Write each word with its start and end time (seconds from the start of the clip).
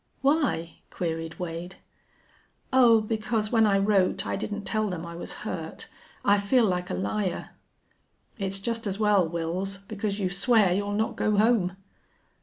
"Why?" 0.23 0.77
queried 0.89 1.37
Wade. 1.37 1.75
"Oh, 2.73 3.01
because 3.01 3.51
when 3.51 3.67
I 3.67 3.77
wrote 3.77 4.25
I 4.25 4.35
didn't 4.35 4.63
tell 4.63 4.89
them 4.89 5.05
I 5.05 5.15
was 5.15 5.31
hurt. 5.45 5.89
I 6.25 6.39
feel 6.39 6.65
like 6.65 6.89
a 6.89 6.95
liar." 6.95 7.51
"It's 8.39 8.57
just 8.57 8.87
as 8.87 8.97
well, 8.97 9.29
Wils, 9.29 9.77
because 9.87 10.17
you 10.19 10.27
swear 10.27 10.73
you'll 10.73 10.93
not 10.93 11.17
go 11.17 11.37
home." 11.37 11.77